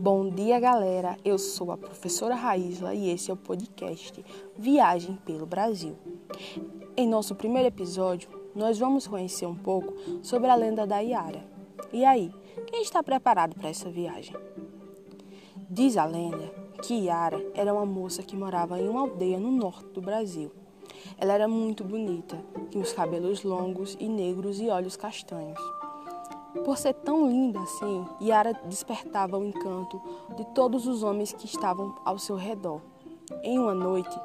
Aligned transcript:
Bom 0.00 0.30
dia, 0.30 0.60
galera. 0.60 1.16
Eu 1.24 1.36
sou 1.38 1.72
a 1.72 1.76
professora 1.76 2.36
Raísla 2.36 2.94
e 2.94 3.10
esse 3.10 3.32
é 3.32 3.34
o 3.34 3.36
podcast 3.36 4.24
Viagem 4.56 5.18
pelo 5.26 5.44
Brasil. 5.44 5.96
Em 6.96 7.08
nosso 7.08 7.34
primeiro 7.34 7.66
episódio, 7.66 8.30
nós 8.54 8.78
vamos 8.78 9.08
conhecer 9.08 9.44
um 9.44 9.56
pouco 9.56 9.92
sobre 10.22 10.48
a 10.48 10.54
lenda 10.54 10.86
da 10.86 11.00
Iara. 11.00 11.44
E 11.92 12.04
aí, 12.04 12.32
quem 12.68 12.80
está 12.80 13.02
preparado 13.02 13.56
para 13.56 13.70
essa 13.70 13.90
viagem? 13.90 14.36
Diz 15.68 15.96
a 15.96 16.04
lenda 16.04 16.48
que 16.80 16.94
Iara 16.94 17.44
era 17.52 17.74
uma 17.74 17.84
moça 17.84 18.22
que 18.22 18.36
morava 18.36 18.80
em 18.80 18.88
uma 18.88 19.00
aldeia 19.00 19.40
no 19.40 19.50
norte 19.50 19.88
do 19.92 20.00
Brasil. 20.00 20.52
Ela 21.18 21.32
era 21.32 21.48
muito 21.48 21.82
bonita, 21.82 22.38
tinha 22.70 22.84
os 22.84 22.92
cabelos 22.92 23.42
longos 23.42 23.96
e 23.98 24.08
negros 24.08 24.60
e 24.60 24.68
olhos 24.68 24.96
castanhos. 24.96 25.58
Por 26.64 26.76
ser 26.76 26.94
tão 26.94 27.28
linda 27.28 27.60
assim, 27.60 28.06
Yara 28.20 28.52
despertava 28.64 29.38
o 29.38 29.44
encanto 29.44 30.00
de 30.36 30.44
todos 30.54 30.86
os 30.86 31.02
homens 31.02 31.32
que 31.32 31.46
estavam 31.46 31.94
ao 32.04 32.18
seu 32.18 32.36
redor. 32.36 32.80
Em 33.42 33.58
uma 33.58 33.74
noite, 33.74 34.18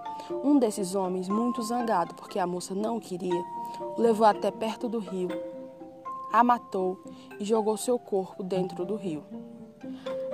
um 0.43 0.57
desses 0.57 0.95
homens, 0.95 1.27
muito 1.27 1.61
zangado 1.61 2.15
porque 2.15 2.39
a 2.39 2.47
moça 2.47 2.73
não 2.73 2.99
queria, 2.99 3.43
o 3.97 4.01
levou 4.01 4.25
até 4.25 4.49
perto 4.49 4.87
do 4.87 4.99
rio, 4.99 5.29
a 6.31 6.43
matou 6.43 7.03
e 7.39 7.43
jogou 7.43 7.75
seu 7.75 7.99
corpo 7.99 8.41
dentro 8.41 8.85
do 8.85 8.95
rio. 8.95 9.23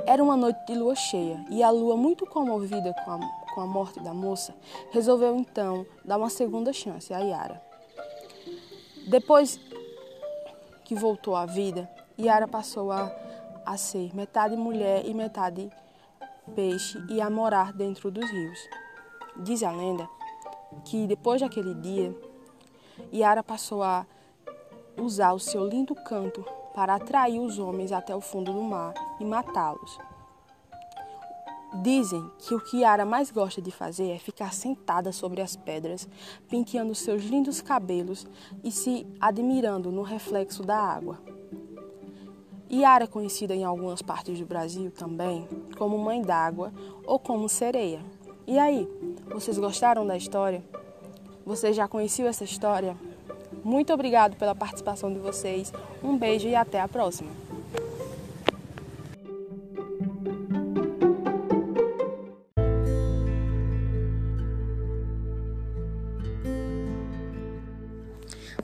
Era 0.05 0.23
uma 0.23 0.37
noite 0.37 0.65
de 0.67 0.75
lua 0.75 0.95
cheia 0.95 1.43
e 1.49 1.61
a 1.63 1.69
lua, 1.71 1.97
muito 1.97 2.25
comovida 2.25 2.93
com 3.03 3.11
a, 3.11 3.19
com 3.53 3.61
a 3.61 3.65
morte 3.65 3.99
da 3.99 4.13
moça, 4.13 4.55
resolveu 4.91 5.35
então 5.35 5.85
dar 6.05 6.17
uma 6.17 6.29
segunda 6.29 6.71
chance 6.71 7.13
a 7.13 7.19
Yara. 7.19 7.61
Depois 9.07 9.59
que 10.89 10.95
voltou 10.95 11.35
à 11.35 11.45
vida, 11.45 11.87
Yara 12.19 12.47
passou 12.47 12.91
a, 12.91 13.15
a 13.63 13.77
ser 13.77 14.11
metade 14.15 14.57
mulher 14.57 15.05
e 15.05 15.13
metade 15.13 15.69
peixe 16.55 16.99
e 17.07 17.21
a 17.21 17.29
morar 17.29 17.71
dentro 17.71 18.09
dos 18.09 18.27
rios. 18.27 18.59
Diz 19.37 19.61
a 19.61 19.69
lenda 19.69 20.09
que 20.83 21.05
depois 21.05 21.41
daquele 21.41 21.75
dia, 21.75 22.11
Yara 23.13 23.43
passou 23.43 23.83
a 23.83 24.03
usar 24.97 25.33
o 25.33 25.39
seu 25.39 25.63
lindo 25.63 25.93
canto 25.93 26.43
para 26.73 26.95
atrair 26.95 27.39
os 27.39 27.59
homens 27.59 27.91
até 27.91 28.15
o 28.15 28.19
fundo 28.19 28.51
do 28.51 28.63
mar 28.63 28.95
e 29.19 29.25
matá-los. 29.25 29.99
Dizem 31.73 32.29
que 32.39 32.55
o 32.55 32.59
que 32.59 32.79
Yara 32.79 33.05
mais 33.05 33.29
gosta 33.29 33.61
de 33.61 33.69
fazer 33.71 34.09
é 34.09 34.17
ficar 34.17 34.53
sentada 34.53 35.11
sobre 35.11 35.39
as 35.39 35.55
pedras, 35.55 36.09
penteando 36.49 36.95
seus 36.95 37.23
lindos 37.23 37.61
cabelos 37.61 38.25
e 38.63 38.71
se 38.71 39.05
admirando 39.19 39.91
no 39.91 40.01
reflexo 40.01 40.63
da 40.63 40.77
água. 40.77 41.19
Yara 42.71 43.03
é 43.03 43.07
conhecida 43.07 43.55
em 43.55 43.63
algumas 43.63 44.01
partes 44.01 44.39
do 44.39 44.45
Brasil 44.45 44.91
também 44.91 45.47
como 45.77 45.97
Mãe 45.97 46.21
d'Água 46.21 46.73
ou 47.05 47.19
como 47.19 47.47
Sereia. 47.47 48.01
E 48.47 48.57
aí, 48.57 48.87
vocês 49.31 49.57
gostaram 49.57 50.05
da 50.05 50.17
história? 50.17 50.63
Você 51.45 51.71
já 51.71 51.87
conheceu 51.87 52.27
essa 52.27 52.43
história? 52.43 52.97
Muito 53.63 53.93
obrigado 53.93 54.35
pela 54.35 54.55
participação 54.55 55.11
de 55.13 55.19
vocês. 55.19 55.71
Um 56.03 56.17
beijo 56.17 56.47
e 56.47 56.55
até 56.55 56.79
a 56.79 56.87
próxima. 56.87 57.48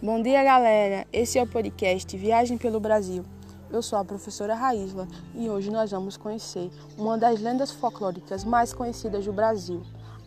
Bom 0.02 0.22
dia, 0.22 0.44
galera. 0.44 1.08
Esse 1.12 1.40
é 1.40 1.44
o 1.44 1.48
podcast 1.48 2.18
Viagem 2.18 2.58
pelo 2.58 2.82
Brasil. 2.82 3.24
Eu 3.72 3.82
sou 3.82 3.98
a 3.98 4.04
professora 4.04 4.54
Raísla 4.54 5.08
e 5.34 5.50
hoje 5.50 5.72
nós 5.72 5.90
vamos 5.90 6.18
conhecer 6.18 6.70
uma 6.98 7.18
das 7.18 7.40
lendas 7.40 7.72
folclóricas 7.72 8.44
mais 8.44 8.74
conhecidas 8.74 9.26
do 9.26 9.32
Brasil, 9.32 9.82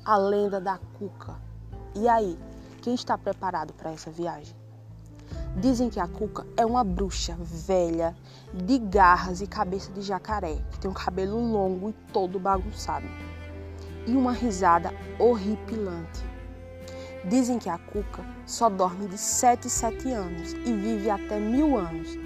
a 0.06 0.16
lenda 0.16 0.59
da 0.59 0.78
Cuca. 0.98 1.37
E 1.94 2.09
aí, 2.09 2.38
quem 2.81 2.94
está 2.94 3.19
preparado 3.19 3.75
para 3.75 3.92
essa 3.92 4.10
viagem? 4.10 4.56
Dizem 5.60 5.91
que 5.91 6.00
a 6.00 6.09
Cuca 6.09 6.47
é 6.56 6.65
uma 6.65 6.82
bruxa 6.82 7.37
velha, 7.38 8.16
de 8.54 8.78
garras 8.78 9.42
e 9.42 9.47
cabeça 9.47 9.92
de 9.92 10.00
jacaré, 10.00 10.56
que 10.71 10.81
tem 10.81 10.91
um 10.91 10.94
cabelo 10.94 11.38
longo 11.38 11.91
e 11.91 11.92
todo 12.10 12.41
bagunçado, 12.41 13.06
e 14.06 14.12
uma 14.12 14.32
risada 14.32 14.94
horripilante. 15.19 16.38
Dizem 17.24 17.58
que 17.58 17.68
a 17.68 17.78
cuca 17.78 18.24
só 18.46 18.70
dorme 18.70 19.08
de 19.08 19.18
7 19.18 19.66
em 19.66 19.70
7 19.70 20.10
anos 20.12 20.52
e 20.52 20.72
vive 20.72 21.10
até 21.10 21.38
mil 21.38 21.76
anos. 21.76 22.16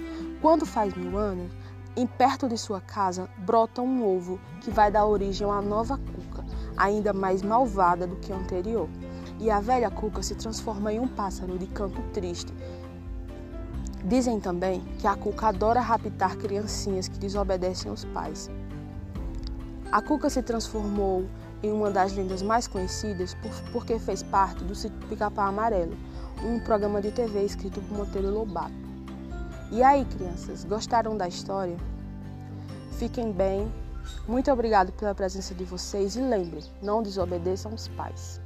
Quando 0.41 0.65
faz 0.65 0.93
mil 0.93 1.17
anos, 1.17 1.51
em 1.95 2.05
perto 2.05 2.47
de 2.47 2.57
sua 2.57 2.79
casa 2.79 3.27
brota 3.39 3.81
um 3.81 4.05
ovo 4.05 4.39
que 4.61 4.69
vai 4.69 4.91
dar 4.91 5.05
origem 5.05 5.45
a 5.45 5.49
uma 5.49 5.61
nova 5.61 5.97
cuca, 5.97 6.45
ainda 6.77 7.11
mais 7.11 7.41
malvada 7.41 8.05
do 8.05 8.15
que 8.17 8.31
a 8.31 8.35
anterior. 8.35 8.87
E 9.39 9.49
a 9.49 9.59
velha 9.59 9.89
cuca 9.89 10.21
se 10.21 10.35
transforma 10.35 10.93
em 10.93 10.99
um 10.99 11.07
pássaro 11.07 11.57
de 11.57 11.65
canto 11.67 12.01
triste. 12.13 12.53
Dizem 14.05 14.39
também 14.39 14.81
que 14.99 15.07
a 15.07 15.15
cuca 15.15 15.47
adora 15.47 15.79
raptar 15.79 16.37
criancinhas 16.37 17.07
que 17.07 17.17
desobedecem 17.17 17.89
aos 17.89 18.05
pais. 18.05 18.49
A 19.91 20.01
cuca 20.01 20.29
se 20.29 20.41
transformou 20.41 21.25
em 21.63 21.71
uma 21.71 21.89
das 21.89 22.13
lendas 22.13 22.41
mais 22.41 22.67
conhecidas 22.67 23.33
por, 23.35 23.51
porque 23.71 23.97
fez 23.97 24.21
parte 24.21 24.63
do 24.65 24.75
Sítio 24.75 24.99
Pica-Pau 25.07 25.47
Amarelo, 25.47 25.97
um 26.43 26.59
programa 26.59 27.01
de 27.01 27.09
TV 27.11 27.45
escrito 27.45 27.81
por 27.81 27.97
Monteiro 27.97 28.29
Lobato. 28.29 28.73
E 29.71 29.81
aí, 29.81 30.05
crianças, 30.05 30.65
gostaram 30.65 31.17
da 31.17 31.27
história? 31.27 31.77
Fiquem 32.99 33.31
bem. 33.31 33.71
Muito 34.27 34.51
obrigado 34.51 34.91
pela 34.91 35.15
presença 35.15 35.55
de 35.55 35.63
vocês 35.63 36.17
e 36.17 36.21
lembrem, 36.21 36.63
não 36.81 37.01
desobedeçam 37.01 37.73
os 37.73 37.87
pais. 37.87 38.42